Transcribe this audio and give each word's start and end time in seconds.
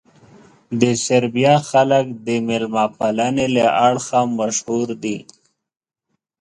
د 0.81 0.83
سربیا 1.05 1.55
خلک 1.69 2.05
د 2.27 2.27
مېلمه 2.47 2.85
پالنې 2.97 3.47
له 3.55 3.65
اړخه 3.87 4.19
مشهور 4.39 4.87
دي. 5.03 5.17